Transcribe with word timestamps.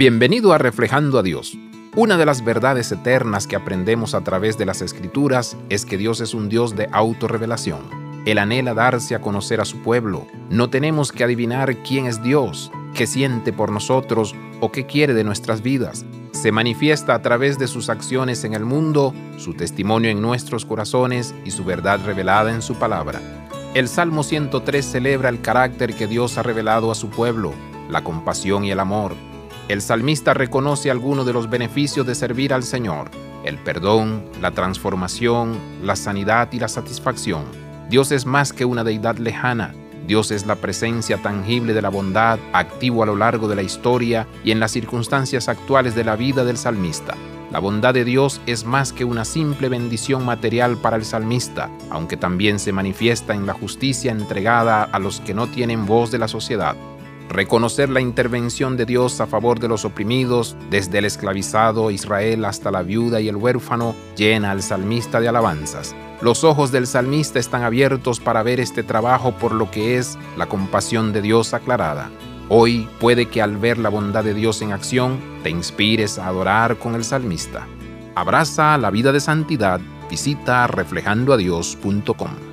Bienvenido 0.00 0.54
a 0.54 0.56
Reflejando 0.56 1.18
a 1.18 1.22
Dios. 1.22 1.58
Una 1.94 2.16
de 2.16 2.24
las 2.24 2.42
verdades 2.42 2.90
eternas 2.90 3.46
que 3.46 3.54
aprendemos 3.54 4.14
a 4.14 4.24
través 4.24 4.56
de 4.56 4.64
las 4.64 4.80
Escrituras 4.80 5.58
es 5.68 5.84
que 5.84 5.98
Dios 5.98 6.22
es 6.22 6.32
un 6.32 6.48
Dios 6.48 6.74
de 6.74 6.88
autorrevelación. 6.90 7.80
Él 8.24 8.38
anhela 8.38 8.72
darse 8.72 9.14
a 9.14 9.20
conocer 9.20 9.60
a 9.60 9.66
su 9.66 9.82
pueblo. 9.82 10.26
No 10.48 10.70
tenemos 10.70 11.12
que 11.12 11.22
adivinar 11.22 11.82
quién 11.82 12.06
es 12.06 12.22
Dios, 12.22 12.72
qué 12.94 13.06
siente 13.06 13.52
por 13.52 13.70
nosotros 13.70 14.34
o 14.62 14.72
qué 14.72 14.86
quiere 14.86 15.12
de 15.12 15.22
nuestras 15.22 15.60
vidas. 15.60 16.06
Se 16.32 16.50
manifiesta 16.50 17.14
a 17.14 17.20
través 17.20 17.58
de 17.58 17.66
sus 17.66 17.90
acciones 17.90 18.42
en 18.44 18.54
el 18.54 18.64
mundo, 18.64 19.12
su 19.36 19.52
testimonio 19.52 20.08
en 20.08 20.22
nuestros 20.22 20.64
corazones 20.64 21.34
y 21.44 21.50
su 21.50 21.62
verdad 21.62 22.00
revelada 22.06 22.54
en 22.54 22.62
su 22.62 22.76
palabra. 22.76 23.20
El 23.74 23.86
Salmo 23.86 24.22
103 24.22 24.82
celebra 24.82 25.28
el 25.28 25.42
carácter 25.42 25.92
que 25.92 26.06
Dios 26.06 26.38
ha 26.38 26.42
revelado 26.42 26.90
a 26.90 26.94
su 26.94 27.10
pueblo, 27.10 27.52
la 27.90 28.02
compasión 28.02 28.64
y 28.64 28.70
el 28.70 28.80
amor 28.80 29.14
el 29.72 29.82
salmista 29.82 30.34
reconoce 30.34 30.90
algunos 30.90 31.24
de 31.26 31.32
los 31.32 31.48
beneficios 31.48 32.04
de 32.04 32.16
servir 32.16 32.52
al 32.52 32.64
Señor, 32.64 33.08
el 33.44 33.56
perdón, 33.56 34.24
la 34.40 34.50
transformación, 34.50 35.56
la 35.84 35.94
sanidad 35.94 36.48
y 36.50 36.58
la 36.58 36.66
satisfacción. 36.66 37.44
Dios 37.88 38.10
es 38.10 38.26
más 38.26 38.52
que 38.52 38.64
una 38.64 38.82
deidad 38.82 39.18
lejana, 39.18 39.72
Dios 40.08 40.32
es 40.32 40.44
la 40.44 40.56
presencia 40.56 41.18
tangible 41.18 41.72
de 41.72 41.82
la 41.82 41.88
bondad, 41.88 42.40
activo 42.52 43.04
a 43.04 43.06
lo 43.06 43.14
largo 43.14 43.46
de 43.46 43.54
la 43.54 43.62
historia 43.62 44.26
y 44.42 44.50
en 44.50 44.58
las 44.58 44.72
circunstancias 44.72 45.48
actuales 45.48 45.94
de 45.94 46.02
la 46.02 46.16
vida 46.16 46.44
del 46.44 46.56
salmista. 46.56 47.14
La 47.52 47.60
bondad 47.60 47.94
de 47.94 48.04
Dios 48.04 48.40
es 48.46 48.64
más 48.64 48.92
que 48.92 49.04
una 49.04 49.24
simple 49.24 49.68
bendición 49.68 50.24
material 50.24 50.78
para 50.78 50.96
el 50.96 51.04
salmista, 51.04 51.70
aunque 51.90 52.16
también 52.16 52.58
se 52.58 52.72
manifiesta 52.72 53.34
en 53.34 53.46
la 53.46 53.54
justicia 53.54 54.10
entregada 54.10 54.82
a 54.82 54.98
los 54.98 55.20
que 55.20 55.34
no 55.34 55.46
tienen 55.46 55.86
voz 55.86 56.10
de 56.10 56.18
la 56.18 56.28
sociedad. 56.28 56.74
Reconocer 57.30 57.88
la 57.90 58.00
intervención 58.00 58.76
de 58.76 58.86
Dios 58.86 59.20
a 59.20 59.26
favor 59.28 59.60
de 59.60 59.68
los 59.68 59.84
oprimidos, 59.84 60.56
desde 60.68 60.98
el 60.98 61.04
esclavizado 61.04 61.92
Israel 61.92 62.44
hasta 62.44 62.72
la 62.72 62.82
viuda 62.82 63.20
y 63.20 63.28
el 63.28 63.36
huérfano, 63.36 63.94
llena 64.16 64.50
al 64.50 64.62
salmista 64.62 65.20
de 65.20 65.28
alabanzas. 65.28 65.94
Los 66.20 66.42
ojos 66.42 66.72
del 66.72 66.88
salmista 66.88 67.38
están 67.38 67.62
abiertos 67.62 68.18
para 68.18 68.42
ver 68.42 68.58
este 68.58 68.82
trabajo 68.82 69.30
por 69.30 69.52
lo 69.52 69.70
que 69.70 69.96
es 69.96 70.18
la 70.36 70.46
compasión 70.46 71.12
de 71.12 71.22
Dios 71.22 71.54
aclarada. 71.54 72.10
Hoy 72.48 72.88
puede 72.98 73.26
que 73.26 73.40
al 73.40 73.58
ver 73.58 73.78
la 73.78 73.90
bondad 73.90 74.24
de 74.24 74.34
Dios 74.34 74.60
en 74.60 74.72
acción, 74.72 75.20
te 75.44 75.50
inspires 75.50 76.18
a 76.18 76.26
adorar 76.26 76.78
con 76.78 76.96
el 76.96 77.04
salmista. 77.04 77.64
Abraza 78.16 78.76
la 78.76 78.90
vida 78.90 79.12
de 79.12 79.20
santidad, 79.20 79.80
visita 80.10 80.66
reflejandoadios.com. 80.66 82.49